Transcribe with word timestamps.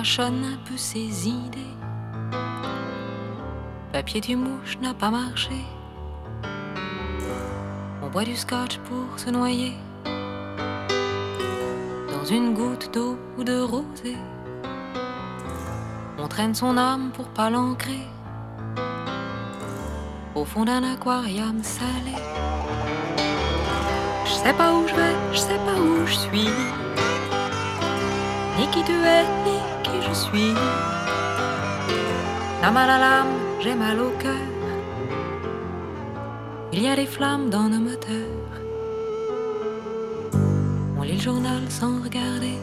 mâchonne 0.00 0.44
un 0.54 0.58
peu 0.66 0.78
ses 0.78 1.28
idées. 1.28 1.76
Papier 3.92 4.22
du 4.22 4.34
mouche 4.34 4.78
n'a 4.80 4.94
pas 4.94 5.10
marché. 5.10 5.58
On 8.02 8.08
boit 8.08 8.24
du 8.24 8.34
scotch 8.34 8.78
pour 8.88 9.06
se 9.18 9.28
noyer. 9.28 9.74
Dans 12.12 12.24
une 12.24 12.54
goutte 12.54 12.88
d'eau 12.94 13.18
ou 13.36 13.44
de 13.44 13.60
rosée. 13.60 14.16
On 16.18 16.28
traîne 16.28 16.54
son 16.54 16.78
âme 16.78 17.10
pour 17.12 17.28
pas 17.28 17.50
l'ancrer 17.50 18.06
au 20.34 20.46
fond 20.46 20.64
d'un 20.64 20.82
aquarium 20.94 21.62
salé. 21.62 22.16
Je 24.24 24.32
sais 24.32 24.54
pas 24.54 24.72
où 24.72 24.88
je 24.88 24.94
vais, 24.94 25.16
je 25.34 25.38
sais 25.38 25.60
pas 25.66 25.78
où 25.78 26.06
je 26.06 26.14
suis, 26.14 26.48
ni 28.56 28.66
qui 28.72 28.82
tu 28.82 28.92
es, 28.92 29.24
ni 29.44 29.69
je 30.10 30.14
suis. 30.14 30.54
La 32.62 32.70
mal 32.70 32.90
à 32.90 32.98
l'âme, 32.98 33.34
j'ai 33.60 33.74
mal 33.74 33.98
au 33.98 34.10
cœur. 34.22 34.46
Il 36.72 36.82
y 36.82 36.88
a 36.88 36.96
des 36.96 37.06
flammes 37.06 37.48
dans 37.50 37.68
nos 37.68 37.80
moteurs. 37.80 38.50
On 40.98 41.02
lit 41.02 41.16
le 41.16 41.20
journal 41.20 41.62
sans 41.68 42.02
regarder 42.02 42.58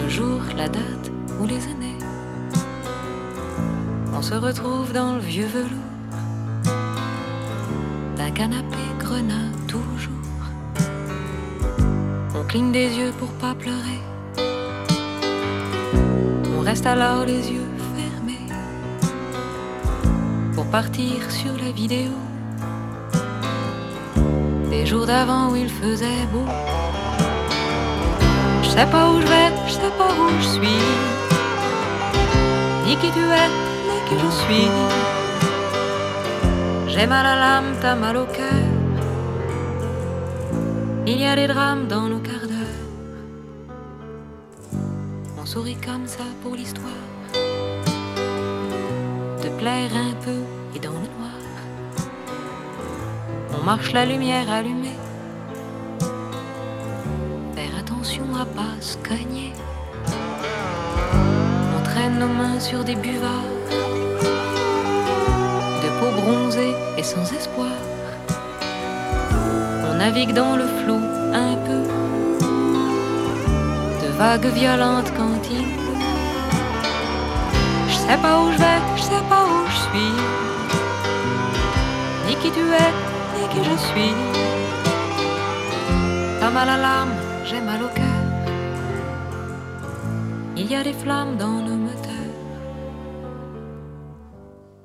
le 0.00 0.08
jour, 0.08 0.40
la 0.56 0.68
date 0.68 1.10
ou 1.40 1.46
les 1.46 1.62
années 1.68 1.96
on 4.18 4.22
se 4.22 4.34
retrouve 4.34 4.92
dans 4.94 5.14
le 5.14 5.20
vieux 5.20 5.46
velours 5.46 5.68
d'un 8.16 8.30
canapé 8.30 8.78
grenat 8.98 9.50
toujours. 9.68 10.46
On 12.34 12.42
cligne 12.44 12.72
des 12.72 12.96
yeux 12.96 13.12
pour 13.18 13.28
pas 13.34 13.54
pleurer. 13.54 14.00
Reste 16.76 16.88
alors 16.88 17.24
les 17.24 17.50
yeux 17.50 17.70
fermés 17.96 18.52
pour 20.54 20.66
partir 20.66 21.30
sur 21.30 21.52
la 21.56 21.70
vidéo 21.72 22.10
des 24.68 24.84
jours 24.84 25.06
d'avant 25.06 25.52
où 25.52 25.56
il 25.56 25.70
faisait 25.70 26.26
beau. 26.30 26.44
Je 28.62 28.68
sais 28.68 28.84
pas 28.92 29.08
où 29.08 29.22
je 29.22 29.26
vais, 29.26 29.50
je 29.66 29.72
sais 29.72 29.94
pas 29.96 30.10
où 30.20 30.28
je 30.38 30.48
suis, 30.56 30.82
ni 32.84 32.94
qui 32.96 33.10
tu 33.10 33.24
es 33.40 33.50
que 34.08 34.16
je 34.22 34.30
suis. 34.42 34.68
J'ai 36.88 37.06
mal 37.06 37.24
à 37.24 37.36
l'âme, 37.36 37.72
t'as 37.80 37.94
mal 37.94 38.18
au 38.18 38.26
cœur. 38.26 38.66
Il 41.06 41.18
y 41.22 41.24
a 41.24 41.36
des 41.36 41.46
drames 41.46 41.86
dans 41.88 42.06
nos 42.10 42.15
Comme 45.56 46.06
ça 46.06 46.24
pour 46.42 46.54
l'histoire. 46.54 46.92
De 49.42 49.48
plaire 49.58 49.90
un 49.94 50.12
peu 50.22 50.42
et 50.74 50.78
dans 50.78 50.90
le 50.90 51.08
noir. 51.16 51.40
On 53.54 53.64
marche 53.64 53.92
la 53.92 54.04
lumière 54.04 54.50
allumée. 54.50 54.98
Faire 57.54 57.78
attention 57.80 58.26
à 58.38 58.44
pas 58.44 58.76
se 58.80 58.98
cogner. 58.98 59.54
On 61.74 61.82
traîne 61.84 62.18
nos 62.18 62.28
mains 62.28 62.60
sur 62.60 62.84
des 62.84 62.94
buvards 62.94 63.56
bronzé 66.12 66.74
et 66.98 67.02
sans 67.02 67.32
espoir. 67.32 67.76
On 69.88 69.94
navigue 69.94 70.32
dans 70.32 70.56
le 70.56 70.66
peu, 70.84 71.00
violentes 74.54 75.12
quand 75.16 75.40
il 75.50 75.66
Je 77.88 77.94
sais 77.94 78.18
pas 78.18 78.40
où 78.40 78.52
je 78.52 78.58
vais, 78.58 78.80
je 78.96 79.02
sais 79.02 79.24
pas 79.28 79.44
où 79.44 79.66
je 79.68 79.76
suis, 79.86 80.12
ni 82.26 82.34
qui 82.36 82.50
tu 82.50 82.60
es, 82.60 82.92
ni 83.36 83.48
qui 83.52 83.64
je 83.68 83.76
suis. 83.76 84.14
T'as 86.40 86.50
mal 86.50 86.68
à 86.68 86.76
l'âme, 86.76 87.14
j'ai 87.44 87.60
mal 87.60 87.82
au 87.82 87.88
cœur. 87.88 88.04
Il 90.56 90.70
y 90.70 90.74
a 90.74 90.82
des 90.82 90.94
flammes 90.94 91.36
dans 91.36 91.60
nos 91.66 91.76
moteurs. 91.76 92.34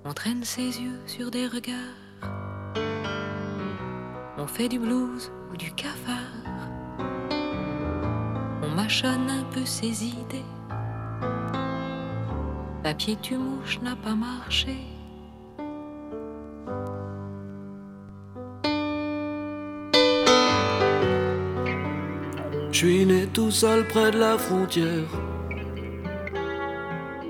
On 0.04 0.14
traîne 0.14 0.44
ses 0.44 0.82
yeux 0.82 1.00
sur 1.06 1.32
des 1.32 1.48
regards. 1.48 1.98
On 4.38 4.48
fait 4.48 4.68
du 4.68 4.80
blues 4.80 5.32
ou 5.52 5.58
du 5.58 5.72
cafard. 5.72 6.21
On 8.92 8.94
mâchonne 8.94 9.30
un 9.30 9.44
peu 9.54 9.66
ses 9.66 10.04
idées. 10.04 10.44
Papier 12.84 13.18
tu 13.22 13.38
mouche 13.38 13.80
n'a 13.82 13.96
pas 13.96 14.16
marché. 14.16 14.76
Je 22.72 22.78
suis 22.78 23.06
né 23.06 23.28
tout 23.34 23.52
seul 23.52 23.88
près 23.88 24.12
de 24.12 24.20
la 24.20 24.38
frontière 24.38 25.08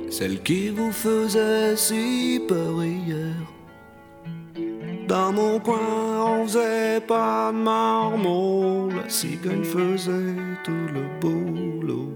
celle 0.10 0.42
qui 0.42 0.70
vous 0.70 0.92
faisait 0.92 1.78
si 1.78 2.42
peur 2.48 2.84
hier. 2.84 3.51
Dans 5.12 5.34
mon 5.34 5.60
coin, 5.60 6.24
on 6.26 6.48
faisait 6.48 7.02
pas 7.06 7.52
de 7.52 7.58
marmot, 7.58 8.88
la 8.96 9.10
cigogne 9.10 9.66
faisait 9.66 10.38
tout 10.64 10.86
le 10.96 11.04
boulot. 11.20 12.08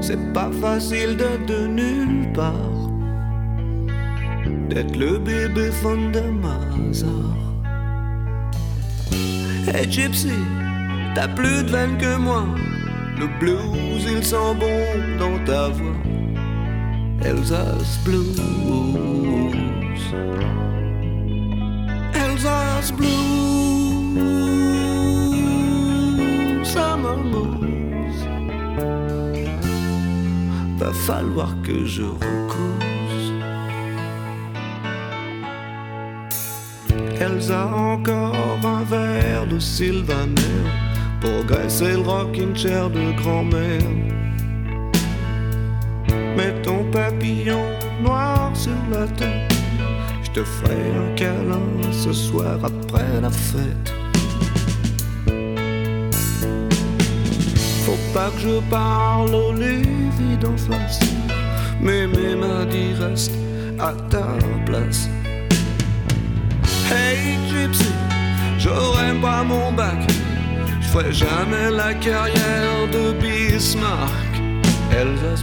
C'est 0.00 0.32
pas 0.32 0.52
facile 0.60 1.16
d'être 1.16 1.46
de 1.46 1.66
nulle 1.66 2.32
part, 2.32 2.52
d'être 4.68 4.96
le 4.96 5.18
bébé 5.18 5.72
fond 5.72 6.10
de 6.12 6.20
Mazar. 6.20 7.34
Hey 9.74 9.90
Gypsy, 9.90 10.38
t'as 11.16 11.26
plus 11.26 11.64
de 11.64 11.70
veine 11.72 11.98
que 11.98 12.16
moi. 12.16 12.44
Le 13.18 13.26
blues, 13.40 14.06
il 14.08 14.24
sent 14.24 14.54
bon 14.60 15.18
dans 15.18 15.44
ta 15.44 15.66
voix. 15.70 16.17
Elsa's 17.24 17.98
Blues. 18.04 18.36
Elsa's 22.14 22.92
Blues. 22.92 23.18
Summer 26.62 27.16
Moves. 27.16 28.24
Va 30.78 30.92
falloir 30.92 31.54
que 31.62 31.84
je 31.84 32.02
recouse. 32.02 33.32
Elsa, 37.20 37.66
encore 37.66 38.60
un 38.64 38.84
verre 38.84 39.46
de 39.48 39.58
Sylvaner 39.58 40.62
pour 41.20 41.44
graisser 41.44 41.94
le 41.94 42.00
rocking 42.00 42.54
chair 42.54 42.88
de 42.90 43.12
grand-mère. 43.20 43.82
Mets 46.36 46.62
ton 46.62 46.77
papillon 46.92 47.64
noir 48.02 48.50
sur 48.54 48.72
la 48.90 49.06
tête. 49.06 49.52
Je 50.22 50.30
te 50.30 50.44
ferai 50.44 50.74
un 50.74 51.14
câlin 51.14 51.92
ce 51.92 52.12
soir 52.12 52.58
après 52.62 53.20
la 53.20 53.30
fête. 53.30 53.92
Faut 57.84 58.12
pas 58.12 58.30
que 58.30 58.40
je 58.40 58.60
parle 58.70 59.34
au 59.34 59.52
Lévi 59.52 60.36
d'en 60.40 60.56
face. 60.56 61.00
Mais 61.80 62.06
mes 62.06 62.34
mains 62.34 62.66
dit 62.66 62.92
reste 63.00 63.32
à 63.78 63.92
ta 64.10 64.26
place. 64.66 65.08
Hey 66.90 67.36
Gypsy, 67.48 67.92
j'aurais 68.58 69.14
pas 69.20 69.44
mon 69.44 69.72
bac 69.72 70.06
je 70.88 70.92
ferai 70.92 71.12
jamais 71.12 71.70
la 71.70 71.92
carrière 71.92 72.88
de 72.90 73.12
Bismarck. 73.20 74.40
Elsa's 74.90 75.42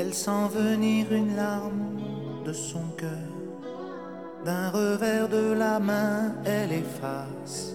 Elle 0.00 0.14
sent 0.14 0.46
venir 0.54 1.12
une 1.12 1.34
larme 1.34 2.44
de 2.46 2.52
son 2.52 2.84
cœur. 2.96 3.32
D'un 4.44 4.70
revers 4.70 5.28
de 5.28 5.52
la 5.52 5.80
main, 5.80 6.34
elle 6.44 6.70
efface. 6.70 7.74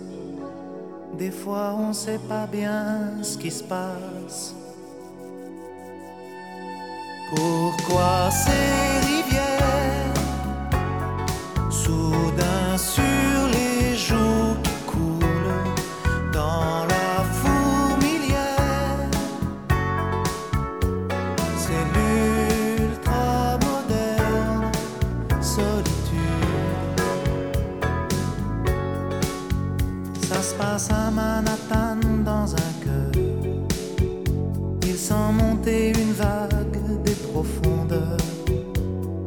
Des 1.18 1.32
fois, 1.32 1.76
on 1.78 1.92
sait 1.92 2.22
pas 2.30 2.48
bien 2.48 3.22
ce 3.22 3.38
qui 3.38 3.52
se 3.52 3.66
passe. 3.66 4.56
Pourquoi 7.36 8.32
ces 8.32 9.03
Sent 35.04 35.34
monter 35.34 35.90
une 35.90 36.14
vague 36.14 37.04
des 37.04 37.18
profondeurs. 37.28 38.16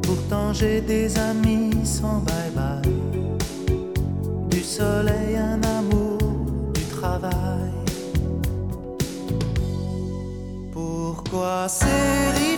Pourtant 0.01 0.55
j'ai 0.55 0.81
des 0.81 1.19
amis 1.19 1.85
sans 1.85 2.25
bye-bye. 2.25 2.81
Du 4.49 4.63
soleil, 4.63 5.37
un 5.37 5.61
amour, 5.79 6.17
du 6.73 6.81
travail. 6.97 7.75
Pourquoi 10.73 11.69
ces 11.69 12.56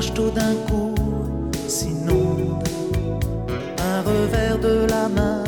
Tout 0.00 0.30
d'un 0.30 0.54
coup 0.66 0.94
s'inondent. 1.68 2.64
Un 3.78 4.00
revers 4.02 4.58
de 4.58 4.86
la 4.88 5.08
main 5.08 5.44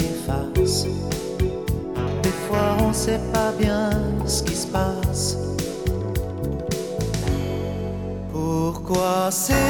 efface. 0.00 0.86
Des 2.22 2.36
fois 2.46 2.76
on 2.80 2.92
sait 2.92 3.20
pas 3.32 3.52
bien 3.58 3.90
ce 4.24 4.42
qui 4.44 4.54
se 4.54 4.66
passe. 4.68 5.36
Pourquoi 8.32 9.30
ces 9.30 9.67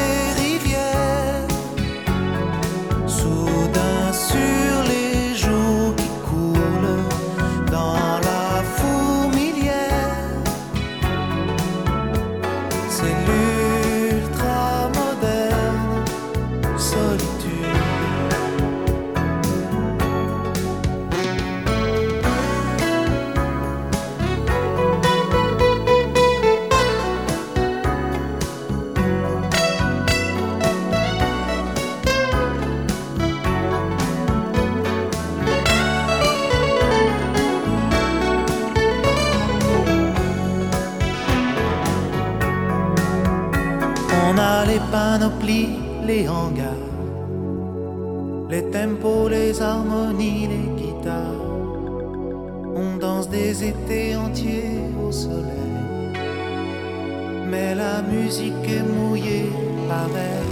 Les 44.66 44.80
panoplies, 44.90 45.78
les 46.04 46.28
hangars, 46.28 46.86
les 48.50 48.64
tempos, 48.70 49.28
les 49.28 49.62
harmonies, 49.62 50.48
les 50.48 50.82
guitares. 50.82 51.46
On 52.74 52.96
danse 52.98 53.28
des 53.30 53.64
étés 53.64 54.16
entiers 54.16 54.80
au 55.02 55.12
soleil. 55.12 56.12
Mais 57.50 57.74
la 57.74 58.02
musique 58.02 58.68
est 58.68 58.82
mouillée 58.82 59.50
pareil. 59.88 60.48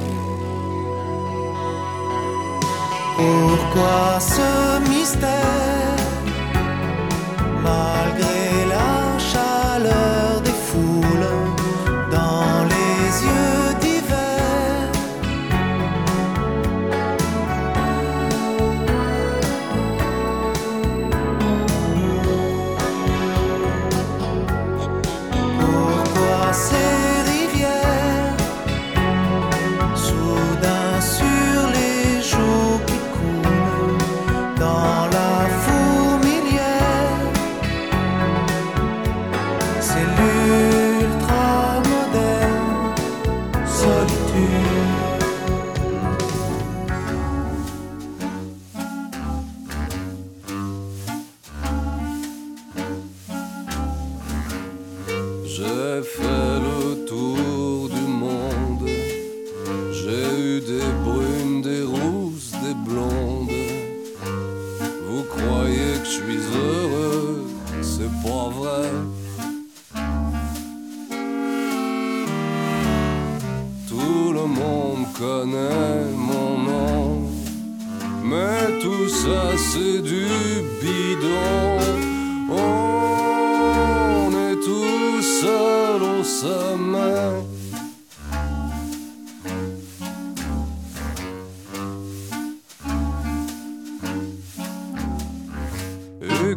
Pourquoi 3.17 4.21
ce 4.21 4.89
mystère 4.89 5.97
Malgré 7.63 8.36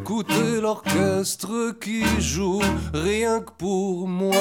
Écoutez 0.01 0.61
l'orchestre 0.61 1.77
qui 1.79 2.03
joue 2.21 2.61
rien 2.93 3.41
que 3.41 3.51
pour 3.57 4.07
moi. 4.07 4.33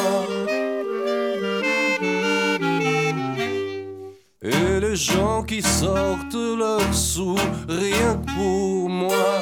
Et 4.40 4.80
les 4.80 4.94
gens 4.94 5.42
qui 5.42 5.60
sortent 5.60 6.34
leurs 6.34 6.94
sous 6.94 7.36
rien 7.68 8.14
que 8.20 8.32
pour 8.36 8.88
moi. 8.88 9.34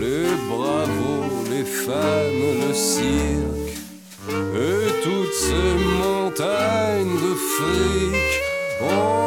Les 0.00 0.30
bravos, 0.48 1.44
les 1.50 1.64
fans, 1.64 2.40
le 2.68 2.72
cirque 2.72 3.76
et 4.64 5.02
toutes 5.04 5.34
ces 5.34 5.74
montagnes 6.00 7.16
de 7.24 7.34
fric. 7.52 9.19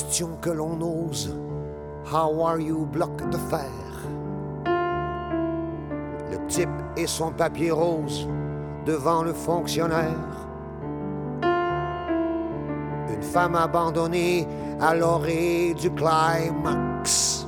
Question 0.00 0.38
que 0.40 0.50
l'on 0.50 0.80
ose, 0.80 1.36
How 2.10 2.42
are 2.42 2.58
you 2.58 2.86
bloc 2.86 3.28
de 3.30 3.36
fer? 3.50 3.70
Le 6.30 6.38
type 6.48 6.68
et 6.96 7.06
son 7.06 7.32
papier 7.32 7.70
rose 7.70 8.26
devant 8.86 9.22
le 9.22 9.34
fonctionnaire. 9.34 10.30
Une 13.14 13.22
femme 13.22 13.54
abandonnée 13.54 14.48
à 14.80 14.94
l'orée 14.94 15.74
du 15.74 15.90
climax. 15.90 17.46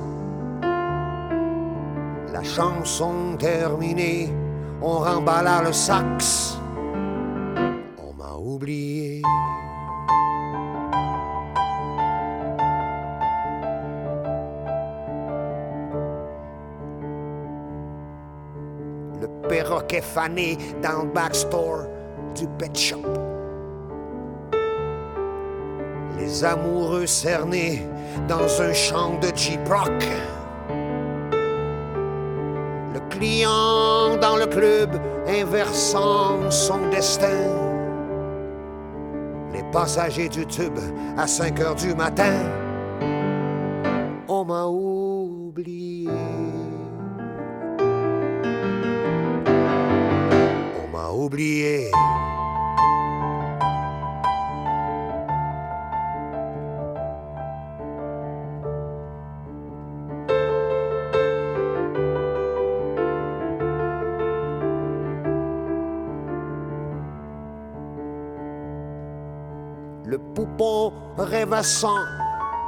La 2.31 2.43
chanson 2.43 3.35
terminée, 3.39 4.31
on 4.79 4.99
remballa 4.99 5.63
le 5.63 5.73
sax. 5.73 6.57
On 7.97 8.13
m'a 8.13 8.35
oublié. 8.37 9.23
Le 19.83 19.87
perroquet 19.87 20.01
fané 20.01 20.57
dans 20.81 21.03
le 21.03 21.09
backstore 21.09 21.85
du 22.35 22.47
pet 22.57 22.77
shop. 22.77 22.97
Les 26.17 26.43
amoureux 26.43 27.05
cernés 27.05 27.81
dans 28.27 28.61
un 28.61 28.73
champ 28.73 29.19
de 29.19 29.27
Jeep 29.35 29.67
Rock. 29.67 30.03
Le 32.93 32.99
client 33.09 34.17
dans 34.21 34.37
le 34.37 34.45
club 34.45 34.99
inversant 35.27 36.49
son 36.49 36.89
destin. 36.89 37.27
Les 39.53 39.63
passagers 39.71 40.29
du 40.29 40.45
tube 40.45 40.79
à 41.17 41.27
5 41.27 41.59
heures 41.59 41.75
du 41.75 41.93
matin. 41.93 42.33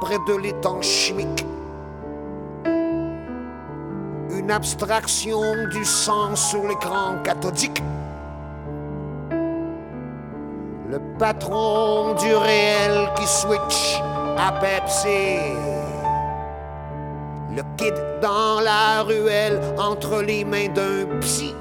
Près 0.00 0.18
de 0.26 0.36
l'étang 0.36 0.82
chimique. 0.82 1.46
Une 4.30 4.50
abstraction 4.50 5.40
du 5.70 5.84
sang 5.84 6.36
sur 6.36 6.62
l'écran 6.66 7.16
cathodique. 7.24 7.82
Le 10.90 11.00
patron 11.18 12.14
du 12.14 12.34
réel 12.34 13.08
qui 13.16 13.26
switch 13.26 14.00
à 14.36 14.52
Pepsi. 14.52 15.38
Le 17.56 17.62
kid 17.76 17.94
dans 18.20 18.60
la 18.60 19.02
ruelle 19.02 19.60
entre 19.78 20.22
les 20.22 20.44
mains 20.44 20.68
d'un 20.68 21.06
psy. 21.20 21.54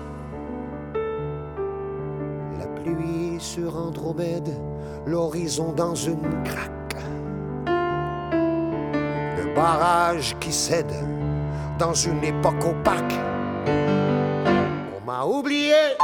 La 2.59 2.67
pluie 2.81 3.37
sur 3.39 3.77
Andromède, 3.77 4.53
l'horizon 5.05 5.71
dans 5.71 5.95
une 5.95 6.43
craque. 6.43 6.74
Barrage 9.55 10.35
qui 10.41 10.51
cède 10.51 10.91
dans 11.79 11.93
une 11.93 12.21
époque 12.25 12.65
opaque. 12.65 13.15
On 13.65 15.05
m'a 15.05 15.23
oublié. 15.23 15.95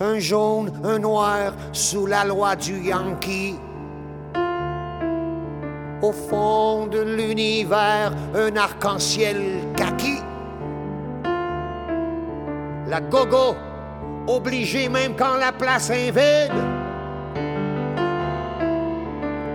Un 0.00 0.18
jaune, 0.18 0.72
un 0.84 0.98
noir 0.98 1.52
sous 1.72 2.06
la 2.06 2.24
loi 2.24 2.56
du 2.56 2.80
Yankee. 2.80 3.56
Au 6.02 6.12
fond 6.12 6.86
de 6.86 7.00
l'univers, 7.00 8.12
un 8.34 8.56
arc-en-ciel 8.56 9.40
kaki. 9.76 10.18
La 12.88 13.00
gogo, 13.00 13.54
obligée 14.26 14.88
même 14.88 15.14
quand 15.16 15.36
la 15.36 15.52
place 15.52 15.90
est 15.90 16.10
vide. 16.10 16.60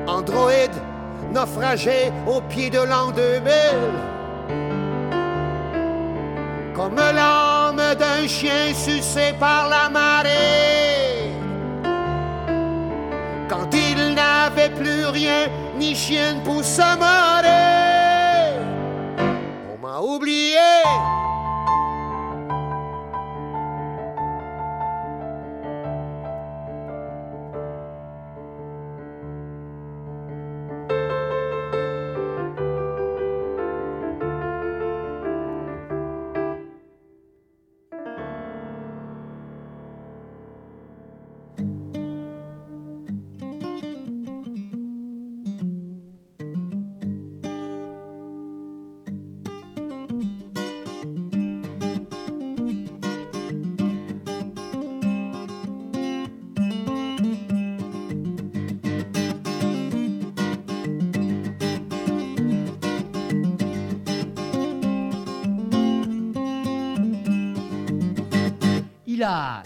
Android, 0.07 0.73
naufragé 1.33 2.11
au 2.27 2.41
pied 2.41 2.69
de 2.69 2.79
l'an 2.79 3.11
2000. 3.11 3.51
Comme 6.75 6.95
l'âme 6.95 7.44
d'un 7.95 8.27
chien 8.27 8.73
sucé 8.73 9.33
par 9.39 9.69
la 9.69 9.89
marée. 9.89 11.31
Quand 13.49 13.69
il 13.73 14.13
n'avait 14.13 14.69
plus 14.69 15.05
rien, 15.05 15.47
ni 15.77 15.95
chien 15.95 16.37
pour 16.43 16.63
se 16.63 16.81
On 19.73 19.77
m'a 19.81 19.99
oublié. 19.99 21.24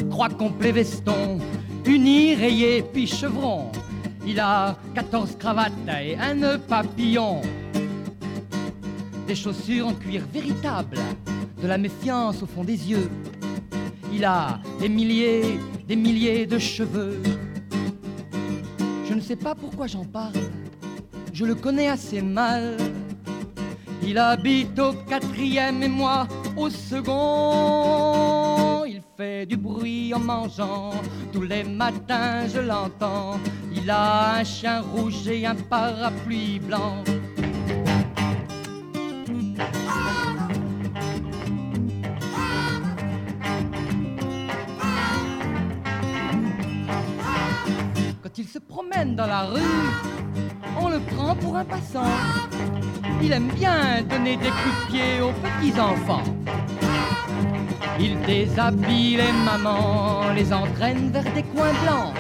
Trois 0.10 0.30
complets 0.30 0.72
vestons, 0.72 1.40
unis, 1.86 2.36
rayés, 2.36 2.84
puis 2.84 3.08
chevrons. 3.08 3.72
Il 4.26 4.40
a 4.40 4.78
14 4.94 5.38
cravates 5.38 5.74
et 6.02 6.18
un 6.18 6.36
nœud 6.36 6.60
papillon. 6.60 7.42
Des 9.28 9.36
chaussures 9.36 9.88
en 9.88 9.94
cuir 9.94 10.24
véritable, 10.32 11.00
de 11.62 11.68
la 11.68 11.78
méfiance 11.78 12.44
au 12.44 12.46
fond 12.46 12.64
des 12.64 12.92
yeux. 12.92 13.10
Il 14.14 14.26
a 14.26 14.60
des 14.80 14.90
milliers, 14.90 15.60
des 15.88 15.96
milliers 15.96 16.46
de 16.46 16.60
cheveux. 16.60 17.22
Je 19.08 19.14
ne 19.14 19.22
sais 19.22 19.36
pas 19.36 19.56
pourquoi 19.56 19.88
j'en 19.88 20.06
parle, 20.06 20.34
je 21.34 21.46
le 21.46 21.56
connais 21.56 21.88
assez 21.88 22.22
mal. 22.22 22.78
Il 24.04 24.18
habite 24.18 24.78
au 24.80 24.94
quatrième 25.08 25.84
et 25.84 25.88
moi 25.88 26.28
au 26.56 26.70
second. 26.70 28.39
Fait 29.20 29.46
du 29.46 29.58
bruit 29.58 30.14
en 30.14 30.20
mangeant, 30.20 30.92
tous 31.34 31.42
les 31.42 31.66
matins 31.66 32.48
je 32.48 32.62
l'entends. 32.62 33.38
Il 33.70 33.90
a 33.90 34.36
un 34.36 34.44
chien 34.46 34.80
rouge 34.80 35.28
et 35.28 35.46
un 35.46 35.56
parapluie 35.56 36.60
blanc. 36.60 37.04
Quand 48.24 48.38
il 48.38 48.48
se 48.48 48.60
promène 48.60 49.18
dans 49.18 49.28
la 49.28 49.42
rue, 49.48 49.60
on 50.80 50.88
le 50.88 51.00
prend 51.02 51.36
pour 51.36 51.58
un 51.58 51.66
passant. 51.66 52.08
Il 53.22 53.34
aime 53.34 53.50
bien 53.50 54.02
donner 54.04 54.38
des 54.38 54.48
coups 54.48 54.86
de 54.86 54.92
pied 54.94 55.20
aux 55.20 55.34
petits 55.34 55.78
enfants. 55.78 56.39
Il 58.02 58.18
déshabille 58.22 59.18
les 59.18 59.32
mamans, 59.44 60.32
les 60.34 60.54
entraîne 60.54 61.12
vers 61.12 61.24
des 61.34 61.44
coins 61.44 61.74
blancs. 61.84 62.14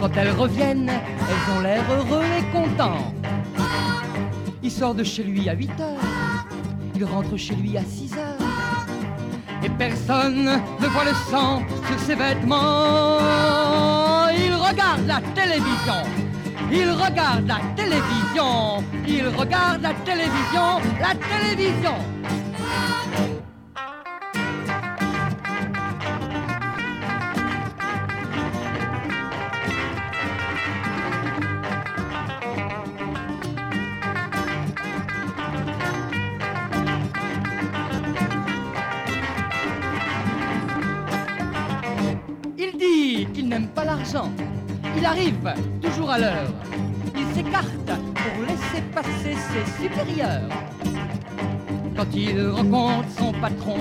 Quand 0.00 0.10
elles 0.16 0.32
reviennent, 0.32 0.90
elles 0.90 1.56
ont 1.56 1.60
l'air 1.60 1.84
heureux 1.90 2.24
et 2.38 2.44
contents. 2.52 3.14
Il 4.64 4.70
sort 4.70 4.94
de 4.94 5.04
chez 5.04 5.22
lui 5.22 5.48
à 5.48 5.54
8 5.54 5.70
heures, 5.80 6.44
il 6.96 7.04
rentre 7.04 7.36
chez 7.36 7.54
lui 7.54 7.76
à 7.76 7.82
6 7.82 8.14
heures. 8.14 8.48
Et 9.62 9.68
personne 9.70 10.60
ne 10.80 10.86
voit 10.88 11.04
le 11.04 11.14
sang 11.30 11.62
sur 11.86 12.00
ses 12.00 12.16
vêtements. 12.16 13.18
Il 14.36 14.54
regarde 14.54 15.06
la 15.06 15.20
télévision, 15.34 16.02
il 16.72 16.90
regarde 16.90 17.46
la 17.46 17.60
télévision, 17.76 18.82
il 19.06 19.28
regarde 19.28 19.82
la 19.82 19.94
télévision, 19.94 20.80
la 21.00 21.14
télévision. 21.14 21.94
Il 44.96 45.04
arrive 45.04 45.54
toujours 45.82 46.10
à 46.10 46.18
l'heure. 46.18 46.52
Il 47.14 47.26
s'écarte 47.34 47.66
pour 47.86 48.42
laisser 48.46 48.82
passer 48.94 49.34
ses 49.34 49.82
supérieurs. 49.82 50.48
Quand 51.96 52.06
il 52.14 52.48
rencontre 52.48 53.08
son 53.18 53.32
patron, 53.32 53.76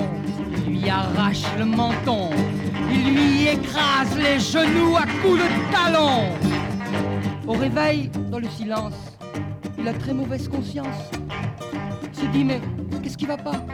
il 0.67 0.81
lui 0.81 0.89
arrache 0.89 1.45
le 1.57 1.65
menton. 1.65 2.29
Il 2.91 3.13
lui 3.13 3.47
écrase 3.47 4.17
les 4.17 4.37
genoux 4.39 4.97
à 4.97 5.03
coups 5.21 5.39
de 5.39 5.71
talon. 5.71 6.29
Au 7.47 7.53
réveil, 7.53 8.09
dans 8.29 8.39
le 8.39 8.49
silence, 8.49 9.17
il 9.77 9.87
a 9.87 9.93
très 9.93 10.13
mauvaise 10.13 10.49
conscience. 10.49 11.09
Il 12.13 12.19
se 12.19 12.25
dit 12.27 12.43
mais 12.43 12.59
qu'est-ce 13.01 13.17
qui 13.17 13.25
va 13.25 13.37
pas? 13.37 13.65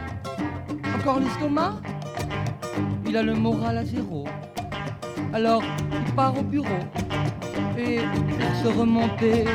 Encore 0.95 1.19
l'estomac? 1.19 1.81
Il 3.07 3.17
a 3.17 3.23
le 3.23 3.33
moral 3.33 3.79
à 3.79 3.85
zéro. 3.85 4.25
Alors 5.33 5.63
il 5.91 6.13
part 6.15 6.37
au 6.37 6.43
bureau 6.43 6.65
et 7.77 7.99
se 8.63 8.67
remonter, 8.67 9.45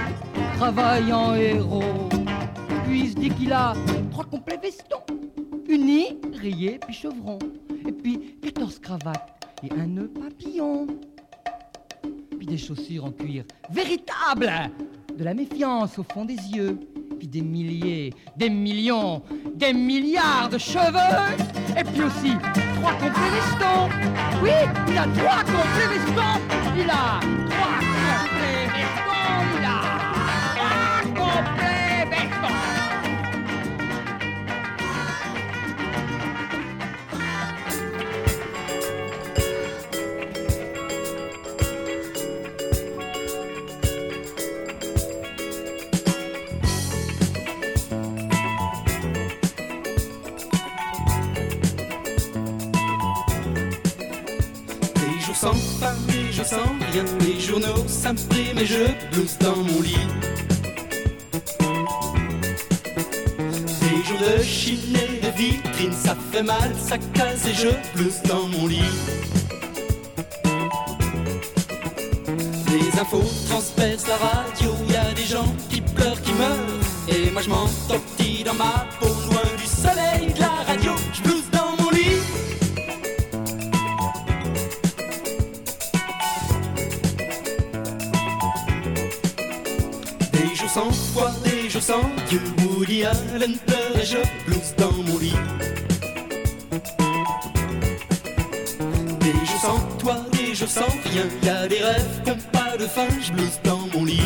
travaille 0.57 1.13
en 1.13 1.35
héros. 1.35 2.09
Puis 2.85 3.01
il 3.01 3.11
se 3.11 3.15
dit 3.17 3.31
qu'il 3.31 3.53
a 3.53 3.75
trois 4.11 4.25
complets 4.25 4.59
vestons, 4.63 5.03
unis, 5.69 6.19
rayés, 6.41 6.79
puis 6.79 6.95
chevrons. 6.95 7.39
Et 7.87 7.93
puis 7.93 8.37
14 8.43 8.79
cravates 8.79 9.47
et 9.65 9.73
un 9.73 9.87
nœud 9.87 10.09
papillon. 10.09 10.87
Puis 12.39 12.47
des 12.47 12.59
chaussures 12.59 13.07
en 13.07 13.11
cuir 13.11 13.45
véritables, 13.71 14.53
de 15.17 15.25
la 15.25 15.35
méfiance 15.35 15.99
au 15.99 16.05
fond 16.05 16.25
des 16.25 16.35
yeux 16.35 16.79
puis 17.23 17.29
des 17.29 17.41
milliers, 17.41 18.13
des 18.37 18.51
millions, 18.51 19.23
des 19.55 19.73
milliards 19.73 20.49
de 20.51 20.59
cheveux, 20.59 21.79
et 21.79 21.85
puis 21.85 22.03
aussi 22.03 22.33
trois 22.75 22.95
complets 22.95 23.31
vestons. 23.31 23.89
Oui, 24.43 24.51
il 24.89 24.99
a 24.99 25.07
trois 25.17 25.45
complets 25.45 25.89
vestons. 25.89 26.41
Il 26.77 26.91
a 26.91 27.21
trois 27.49 27.79
complets 27.79 28.67
vestons. 28.75 29.39
Il 29.57 29.65
a 29.65 29.79
trois 30.57 31.03
complets 31.15 31.72
sans 55.43 55.81
parler, 55.81 56.31
je 56.31 56.45
sens 56.45 56.71
rien. 56.93 57.05
Les 57.27 57.41
journaux 57.41 57.85
s'impriment 57.89 58.59
et 58.59 58.67
je 58.67 58.85
blouse 59.11 59.37
dans 59.41 59.57
mon 59.57 59.81
lit. 59.83 60.07
Les 63.83 64.01
jours 64.07 64.21
de 64.21 64.43
Chine 64.45 64.97
et 65.05 65.27
de 65.27 65.31
vitrine, 65.37 65.93
ça 65.93 66.17
fait 66.31 66.45
mal, 66.45 66.71
ça 66.89 66.97
casse 66.97 67.45
et 67.49 67.55
je 67.55 67.71
blouse 67.97 68.23
dans 68.29 68.47
mon 68.55 68.69
lit. 68.69 68.95
Les 72.73 73.01
infos 73.01 73.29
transpercent 73.49 74.07
la 74.07 74.19
radio, 74.19 74.71
y 74.89 74.97
a 74.97 75.13
des 75.13 75.25
gens 75.25 75.53
qui 75.69 75.81
pleurent, 75.81 76.23
qui 76.23 76.35
meurent 76.35 76.83
Et 77.09 77.31
moi 77.33 77.43
je 77.43 77.49
m'entortille 77.49 78.45
dans 78.45 78.55
ma 78.55 78.87
peau, 79.01 79.09
loin 79.29 79.49
du 79.59 79.67
soleil, 79.67 80.33
de 80.35 80.41
la 80.41 80.55
radio, 80.69 80.93
je 81.13 81.23
blouse 81.23 81.51
dans 81.51 81.72
jours 91.73 91.83
sans 91.83 92.11
Dieu, 92.29 92.41
Woody 92.69 93.03
Allen 93.05 93.57
pleure 93.67 93.97
et 93.99 94.05
je 94.05 94.19
blouse 94.45 94.75
dans 94.77 94.93
mon 94.93 95.19
lit. 95.19 95.33
Des 99.21 99.47
jours 99.47 99.61
sans 99.63 99.81
toi, 99.99 100.17
des 100.33 100.55
jours 100.55 100.69
sans 100.69 100.93
rien, 101.05 101.25
y 101.43 101.49
a 101.49 101.67
des 101.69 101.79
rêves 101.79 102.21
qui 102.25 102.31
n'ont 102.31 102.37
pas 102.53 102.77
de 102.77 102.87
fin, 102.87 103.09
je 103.23 103.33
blouse 103.33 103.59
dans 103.65 103.89
mon 103.95 104.05
lit. 104.05 104.21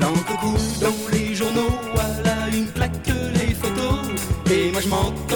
L'encre 0.00 0.40
coule 0.40 0.68
dans 0.80 1.12
les 1.12 1.34
journaux, 1.34 1.74
à 1.98 2.22
la 2.26 2.56
une 2.56 2.68
plaque 2.68 3.06
les 3.06 3.54
photos. 3.54 3.98
Et 4.50 4.70
moi 4.72 4.80
je 4.80 4.88
m'entortille 4.88 5.27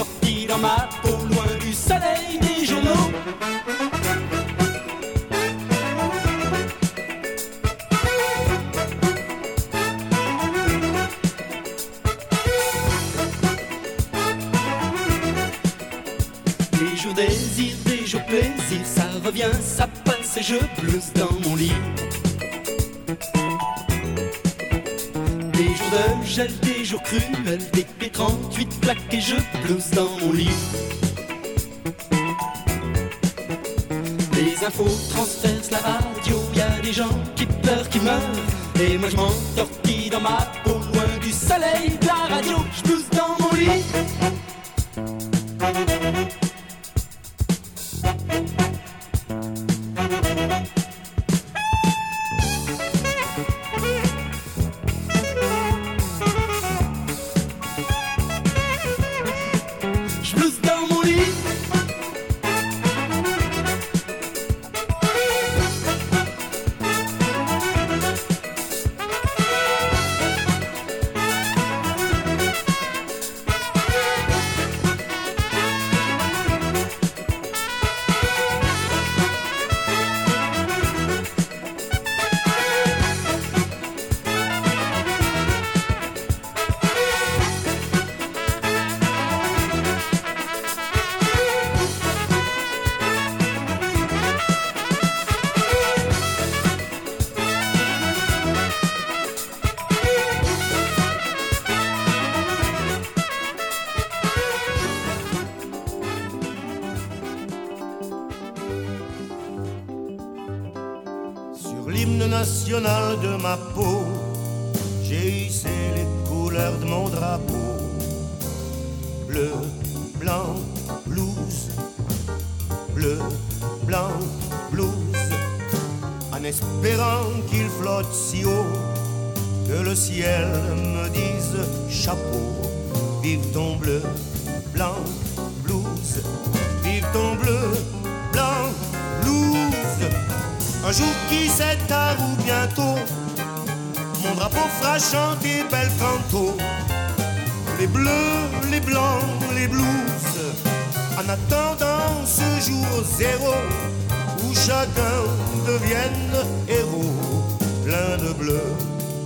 bleu, 158.37 158.61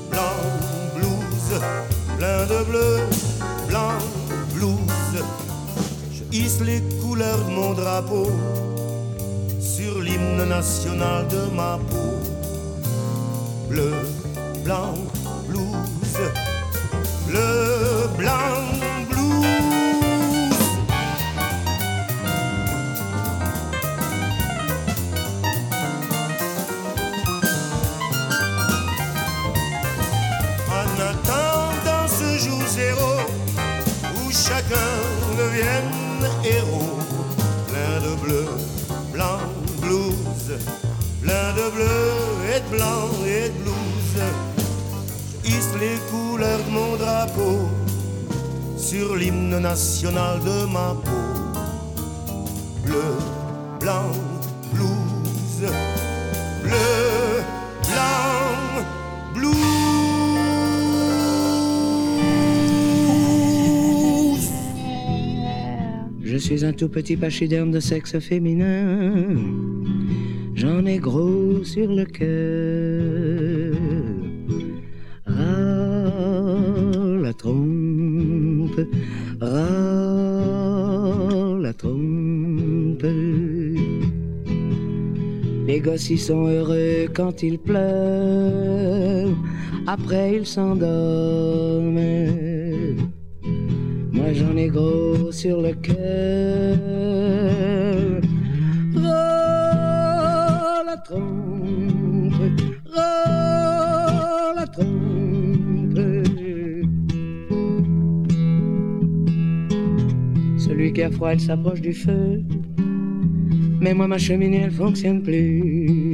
blanc, 0.10 0.38
blues. 0.96 1.60
Plein 2.18 2.46
de 2.46 2.64
bleu, 2.66 3.00
blanc, 3.68 3.98
blues. 4.54 5.24
Je 6.12 6.38
hisse 6.38 6.62
les 6.62 6.82
couleurs 7.02 7.38
de 7.46 7.52
mon 7.52 7.74
drapeau 7.74 8.28
sur 9.60 10.02
l'hymne 10.02 10.46
national 10.48 11.28
de 11.28 11.56
ma 11.56 11.80
peau. 11.90 12.18
Bleu, 13.70 13.94
blanc, 14.64 14.94
blues. 15.48 16.18
Bleu, 17.28 18.08
blanc, 18.18 18.77
chacun 34.68 35.38
devienne 35.38 36.30
héros, 36.44 37.00
plein 37.68 38.02
de 38.02 38.16
bleu, 38.22 38.46
blanc, 39.14 39.40
blues, 39.82 40.60
plein 41.22 41.54
de 41.54 41.72
bleu 41.72 42.56
et 42.56 42.60
de 42.60 42.76
blanc 42.76 43.10
et 43.26 43.50
de 43.50 43.64
blues. 43.64 44.24
Hisse 45.44 45.74
les 45.80 45.98
couleurs 46.12 46.60
de 46.66 46.72
mon 46.72 46.96
drapeau 46.98 47.70
sur 48.78 49.16
l'hymne 49.16 49.60
national 49.60 50.40
de 50.40 50.66
ma 50.66 50.96
peau. 51.04 52.32
Bleu, 52.84 53.16
blanc, 53.80 54.12
blues, 54.74 55.70
bleu, 56.64 57.17
Je 66.38 66.44
suis 66.44 66.64
un 66.64 66.72
tout 66.72 66.88
petit 66.88 67.18
pachyderme 67.18 67.72
de 67.72 67.80
sexe 67.80 68.20
féminin. 68.20 69.36
J'en 70.54 70.86
ai 70.86 71.00
gros 71.00 71.64
sur 71.64 71.92
le 71.92 72.06
cœur. 72.06 73.74
Ras 75.26 77.18
la 77.24 77.34
trompe, 77.34 78.80
ras 79.42 79.78
la 81.60 81.74
trompe. 81.74 83.08
Les 85.66 85.80
gosses 85.80 86.16
sont 86.18 86.46
heureux 86.46 87.08
quand 87.16 87.42
ils 87.42 87.58
pleurent. 87.58 89.34
Après 89.88 90.36
ils 90.36 90.46
s'endorment. 90.46 91.98
Moi 94.18 94.34
j'en 94.34 94.58
ai 94.58 94.68
gros 94.68 95.32
sur 95.32 95.62
le 95.62 95.74
cœur. 95.74 96.78
Oh 98.96 99.02
la 100.86 100.98
trompe, 100.98 102.34
oh 102.88 103.00
la 104.56 104.66
trompe. 104.74 106.00
Celui 110.58 110.94
qui 110.94 111.04
a 111.04 111.12
froid, 111.12 111.34
il 111.34 111.40
s'approche 111.40 111.82
du 111.82 111.94
feu. 111.94 112.42
Mais 113.80 113.94
moi 113.94 114.08
ma 114.08 114.18
cheminée, 114.18 114.62
elle 114.64 114.72
fonctionne 114.72 115.22
plus. 115.22 116.12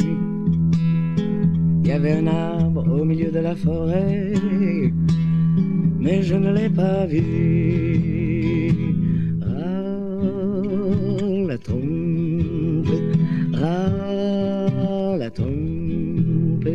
Il 1.84 1.88
y 1.88 1.92
avait 1.92 2.12
un 2.12 2.28
arbre 2.28 2.86
au 3.00 3.06
milieu 3.06 3.32
de 3.32 3.40
la 3.40 3.56
forêt 3.56 4.34
mais 6.04 6.22
je 6.22 6.36
ne 6.36 6.52
l'ai 6.54 6.70
pas 6.70 7.06
vu. 7.06 7.24
Ah, 9.42 9.84
la 11.48 11.58
trompe, 11.58 12.94
ah, 13.56 15.16
la 15.18 15.30
trompe. 15.32 16.68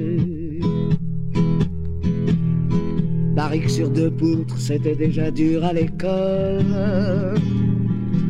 Barrique 3.37 3.71
sur 3.71 3.91
deux 3.91 4.11
poutres, 4.11 4.59
c'était 4.59 4.97
déjà 4.97 5.31
dur 5.31 5.63
à 5.65 5.73
l'école. 5.75 6.65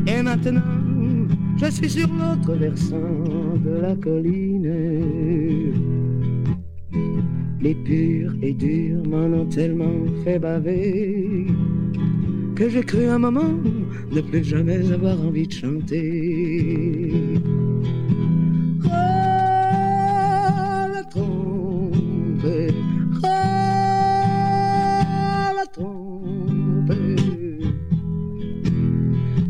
Et 0.07 0.21
maintenant, 0.23 0.61
je 1.61 1.71
suis 1.71 1.91
sur 1.91 2.09
l'autre 2.09 2.55
versant 2.59 3.57
de 3.65 3.81
la 3.81 3.95
colline. 3.95 5.48
Les 7.61 7.75
purs 7.75 8.35
et 8.43 8.53
durs 8.53 9.03
m'en 9.07 9.27
ont 9.41 9.47
tellement 9.47 10.05
fait 10.25 10.39
baver 10.39 11.47
que 12.55 12.69
j'ai 12.69 12.83
cru 12.83 13.07
un 13.07 13.19
moment 13.19 13.55
ne 14.11 14.21
plus 14.21 14.45
jamais 14.45 14.91
avoir 14.93 15.21
envie 15.21 15.47
de 15.47 15.53
chanter. 15.53 17.13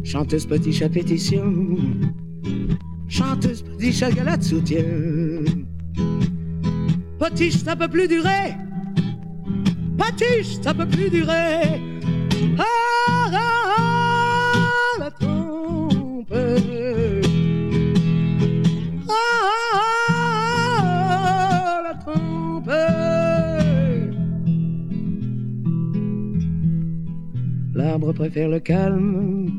Chanteuse 0.04 0.46
petit 0.46 0.72
chat 0.72 0.88
pétition, 0.88 1.76
chanteuse 3.08 3.62
petit 3.62 3.92
chat 3.92 4.10
galade 4.10 4.42
soutien. 4.42 4.84
Potiche, 7.18 7.56
ça 7.64 7.74
peut 7.74 7.88
plus 7.88 8.06
durer. 8.06 8.54
Potiche, 9.98 10.60
ça 10.62 10.72
peut 10.72 10.86
plus 10.86 11.10
durer. 11.10 11.80
Ah, 12.58 12.64
ah, 13.32 13.76
ah, 13.76 15.00
la 15.00 15.10
trompe. 15.10 16.32
Ah, 16.32 16.54
ah, 19.08 19.44
ah, 21.70 21.82
la 21.88 21.94
trompe. 21.94 22.70
L'arbre 27.74 28.12
préfère 28.12 28.48
le 28.48 28.60
calme, 28.60 29.50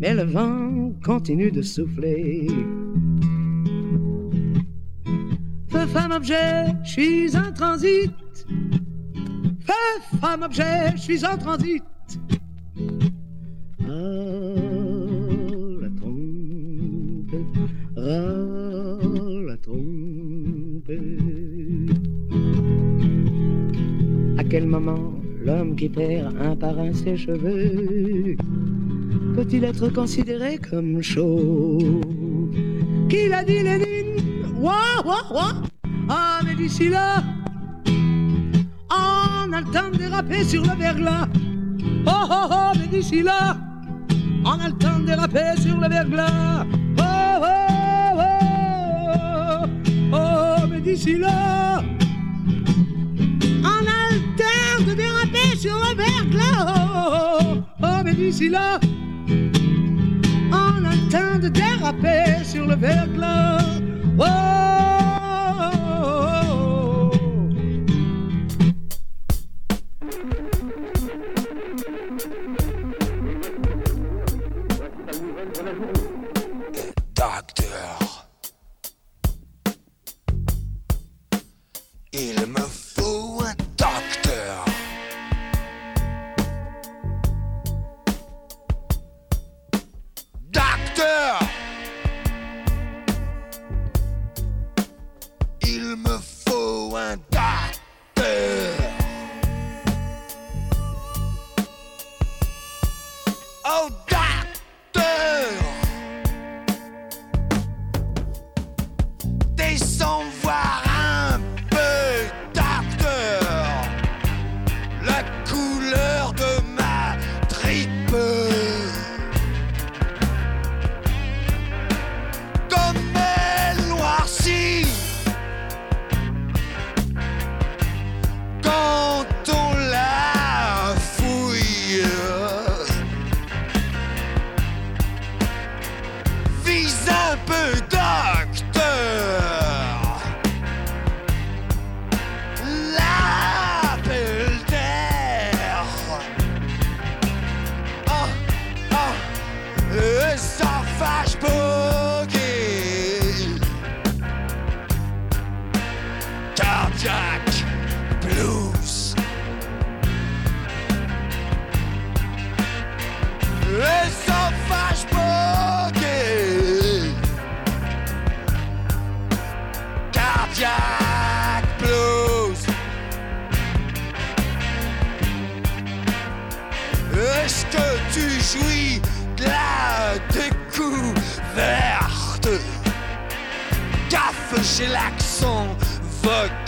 mais 0.00 0.12
le 0.14 0.24
vent 0.24 0.92
continue 1.04 1.52
de 1.52 1.62
souffler. 1.62 2.48
Femme, 5.94 6.10
objet, 6.10 6.66
je 6.82 6.90
suis 6.90 7.36
en 7.36 7.52
transit. 7.52 8.10
Femme, 10.20 10.42
objet, 10.42 10.90
je 10.96 11.02
suis 11.02 11.24
en 11.24 11.36
transit. 11.38 11.84
Ah, 13.82 13.92
la 15.82 15.90
trompe, 16.00 17.36
ah, 17.96 18.98
la 19.46 19.56
trompe. 19.58 20.90
À 24.38 24.44
quel 24.44 24.66
moment 24.66 25.12
l'homme 25.44 25.76
qui 25.76 25.88
perd 25.88 26.36
un 26.40 26.56
par 26.56 26.76
un 26.78 26.92
ses 26.92 27.16
cheveux 27.16 28.36
peut-il 29.36 29.62
être 29.64 29.88
considéré 29.88 30.58
comme 30.58 31.00
chaud? 31.02 32.00
Qui 33.08 33.28
l'a 33.28 33.44
dit 33.44 33.62
Lénine? 33.62 34.22
Ouah, 34.60 35.02
ouah, 35.04 35.32
ouah 35.32 35.73
Ah, 36.08 36.40
mais 36.44 36.54
d'ici 36.54 36.88
là, 36.88 37.22
on 38.90 39.52
a 39.52 39.60
le 39.60 39.66
temps 39.72 39.90
de 39.90 39.96
déraper 39.96 40.44
sur 40.44 40.62
le 40.62 40.76
verglas. 40.76 41.28
Oh, 42.06 42.10
oh, 42.30 42.48
oh, 42.50 42.72
mais 42.78 42.86
d'ici 42.86 43.22
là, 43.22 43.56
on 44.44 44.60
a 44.60 44.68
le 44.68 44.74
temps 44.74 44.98
de 44.98 45.06
déraper 45.06 45.56
sur 45.60 45.78
le 45.78 45.88
verglas. 45.88 46.66
Oh, 46.98 47.02
oh, 47.40 47.46
oh, 48.18 49.66
oh, 50.12 50.16
oh, 50.16 50.66
mais 50.70 50.80
d'ici 50.80 51.16
là, 51.16 51.82
on 53.62 53.86
a 53.86 54.10
le 54.12 54.20
temps 54.36 54.84
de 54.86 54.94
déraper 54.94 55.56
sur 55.56 55.74
le 55.74 55.94
verglas. 55.96 56.66
Oh, 56.68 57.42
oh, 57.42 57.62
oh, 57.82 58.02
mais 58.04 58.14
d'ici 58.14 58.48
là, 58.50 58.78
on 60.52 60.84
a 60.84 60.90
le 60.90 61.08
temps 61.10 61.38
de 61.40 61.48
déraper 61.48 62.44
sur 62.44 62.66
le 62.66 62.76
verglas. 62.76 63.62
Oh, 64.18 64.22
oh, 64.22 64.83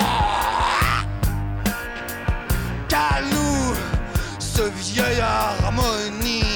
Calou, 2.88 3.74
ce 4.38 4.62
vieil 4.62 5.20
harmonica 5.20 6.48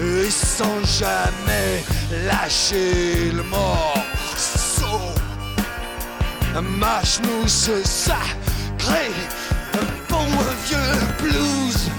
et 0.00 0.30
sans 0.30 0.82
jamais 0.98 1.84
lâcher 2.10 3.32
le 3.32 3.42
morceau. 3.42 5.00
Mâche-nous 6.54 7.46
ce 7.48 7.82
sacré 7.84 9.10
bon 10.08 10.26
vieux 10.66 10.78
blues. 11.20 11.90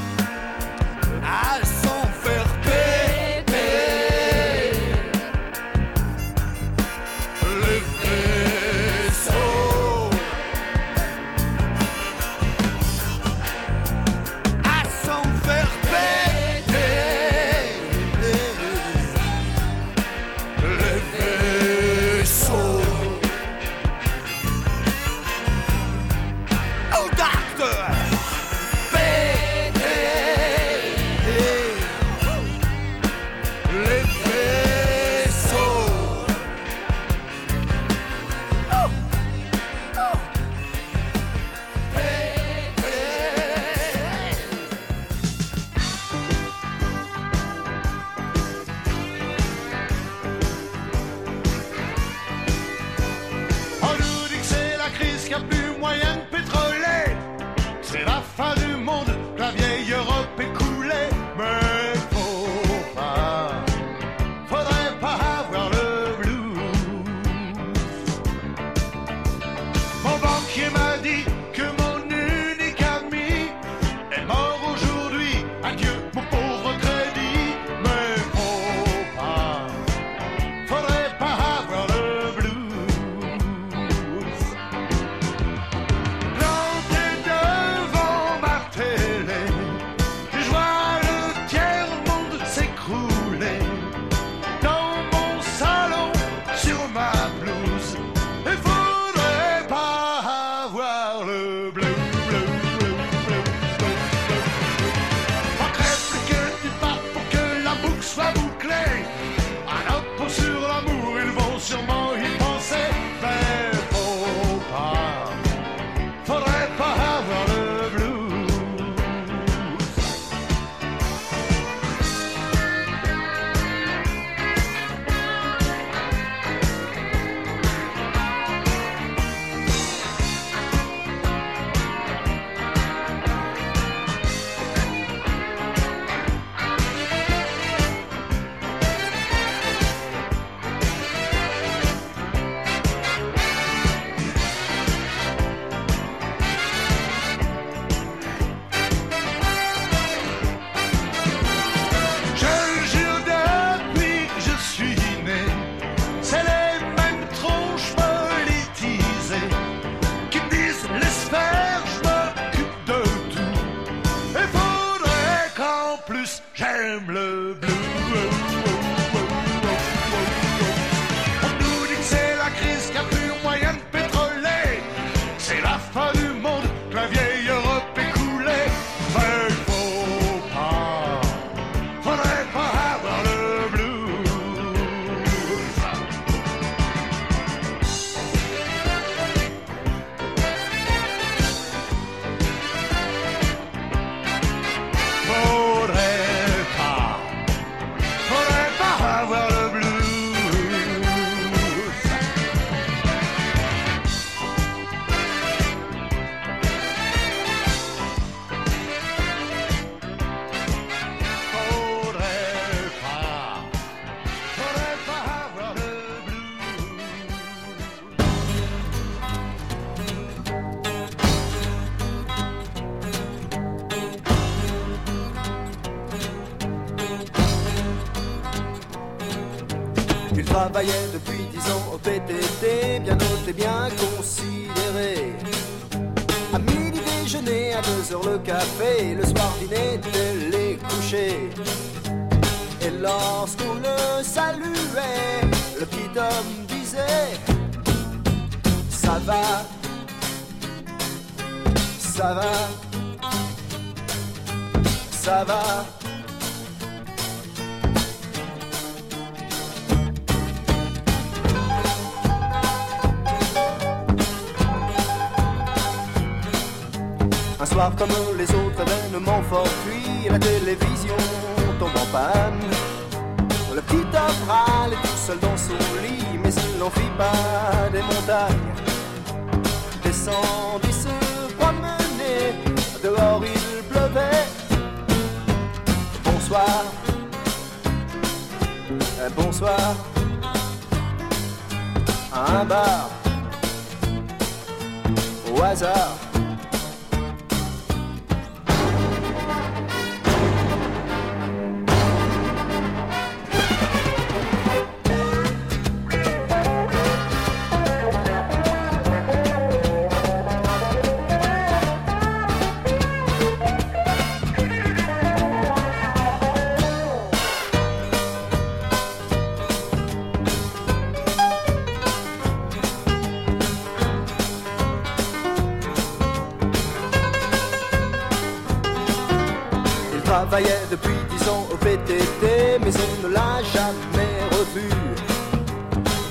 jamais 333.77 334.37
revu. 334.57 334.89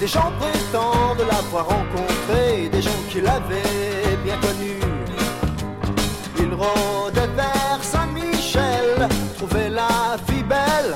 Des 0.01 0.09
gens 0.15 0.31
prétendent 0.41 1.25
l'avoir 1.33 1.65
rencontré, 1.77 2.69
des 2.75 2.83
gens 2.83 3.03
qui 3.11 3.21
l'avaient 3.21 4.17
bien 4.25 4.39
connu. 4.47 4.75
Il 6.43 6.51
rôdait 6.61 7.33
vers 7.41 7.81
Saint-Michel, 7.93 9.09
trouvait 9.37 9.71
la 9.71 10.17
vie 10.29 10.47
belle. 10.55 10.93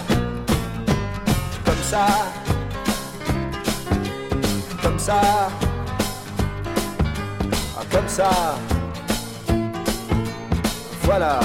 Comme 1.66 1.84
ça, 1.92 2.06
comme 4.82 4.98
ça, 4.98 5.20
ah, 7.78 7.84
comme 7.92 8.08
ça. 8.18 8.30
Voilà. 11.02 11.40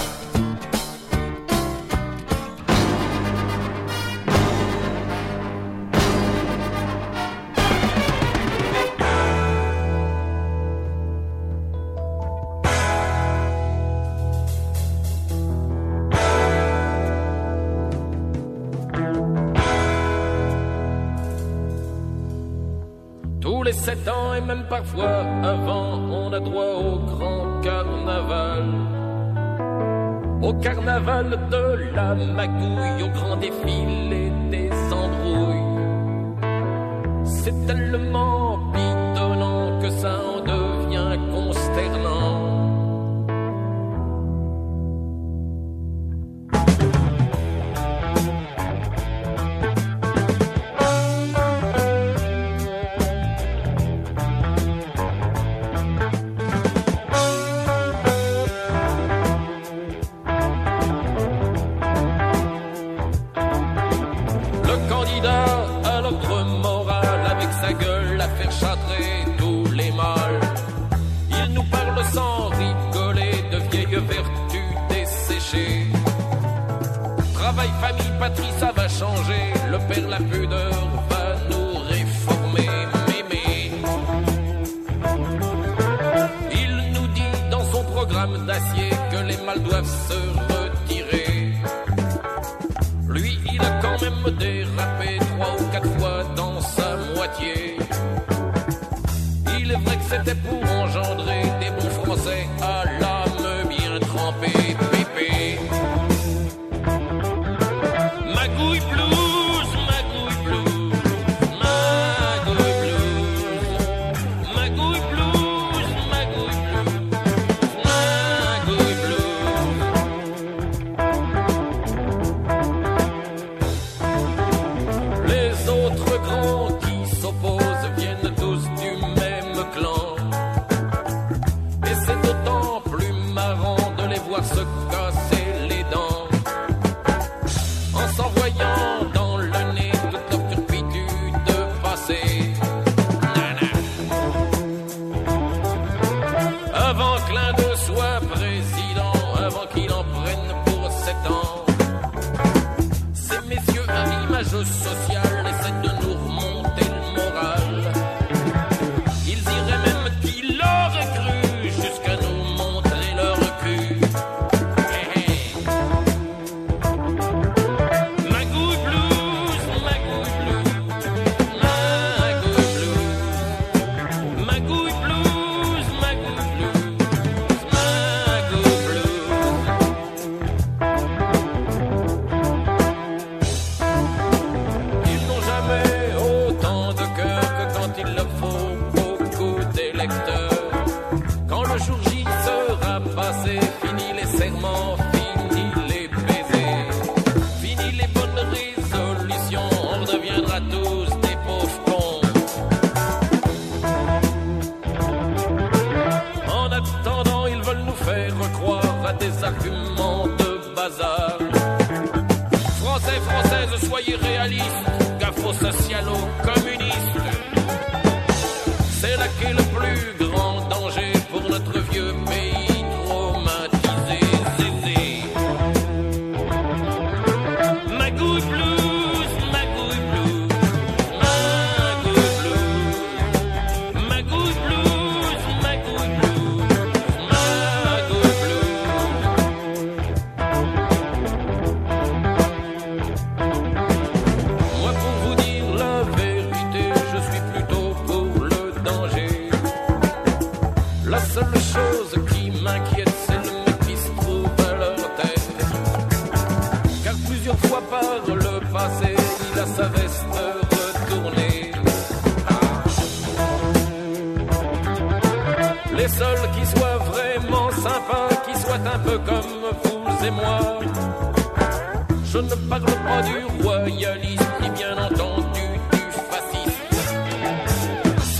même 24.45 24.63
parfois 24.69 25.23
avant, 25.43 25.99
on 26.11 26.31
a 26.31 26.39
droit 26.39 26.75
au 26.75 26.97
grand 26.99 27.61
carnaval. 27.61 28.63
Au 30.41 30.53
carnaval 30.53 31.31
de 31.49 31.95
la 31.95 32.13
magouille, 32.13 33.03
au 33.03 33.09
grand 33.09 33.35
défilé 33.37 34.31
des 34.51 34.64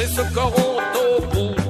C'est 0.05 0.21
ce 0.21 0.21
qu'auront 0.35 0.77
au 0.93 1.21
bout 1.33 1.64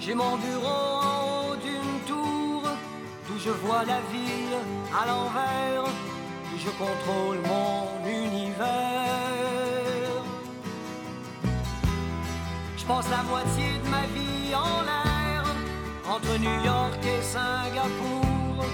J'ai 0.00 0.14
mon 0.14 0.36
bureau 0.36 0.66
en 0.66 1.50
haut 1.50 1.56
d'une 1.56 2.00
tour, 2.06 2.62
d'où 3.26 3.38
je 3.38 3.50
vois 3.50 3.84
la 3.84 4.00
ville 4.12 4.56
à 4.92 5.06
l'envers, 5.06 5.84
où 5.84 6.58
je 6.58 6.70
contrôle 6.70 7.38
mon 7.46 7.86
univers. 8.06 8.66
Je 12.76 12.84
passe 12.84 13.08
la 13.10 13.22
moitié 13.22 13.78
de 13.82 13.88
ma 13.88 14.04
vie 14.14 14.54
en 14.54 14.82
l'air, 14.82 15.44
entre 16.08 16.36
New 16.38 16.64
York 16.64 16.98
et 17.04 17.22
Singapour. 17.22 18.64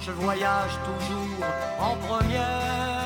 Je 0.00 0.10
voyage 0.12 0.78
toujours 0.88 1.46
en 1.78 1.94
première. 2.06 2.99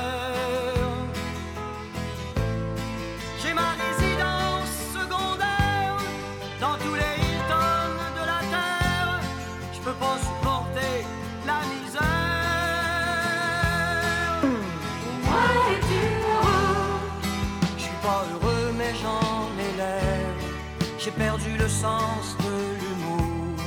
De 21.85 22.55
l'humour 22.79 23.57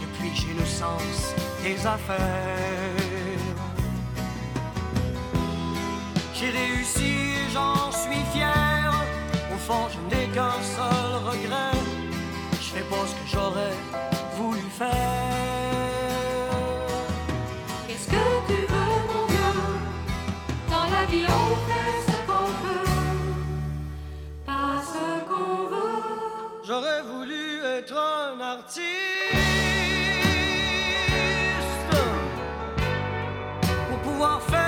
depuis 0.00 0.30
j'ai 0.34 0.54
le 0.54 0.64
sens 0.64 1.34
des 1.62 1.86
affaires. 1.86 2.96
J'ai 6.34 6.50
réussi 6.50 7.34
j'en 7.52 7.90
suis 7.90 8.22
fier. 8.32 8.92
Au 9.54 9.58
fond, 9.58 9.88
je 9.92 9.98
n'ai 10.14 10.26
qu'un 10.28 10.58
seul 10.76 11.10
regret. 11.30 11.78
Je 12.60 12.68
fais 12.74 12.86
pas 12.92 13.04
ce 13.10 13.14
que 13.14 13.26
j'aurais 13.32 13.76
voulu 14.38 14.60
faire. 14.78 14.92
Qu'est-ce 17.86 18.08
que 18.14 18.24
tu 18.48 18.60
veux, 18.72 18.94
mon 19.12 19.26
vieux 19.32 19.62
Dans 20.70 20.88
la 20.94 21.04
vie, 21.10 21.26
on 21.28 22.05
être 27.86 27.96
un 27.96 28.40
artiste. 28.40 28.86
Pour 33.88 33.98
pouvoir 33.98 34.42
faire 34.42 34.65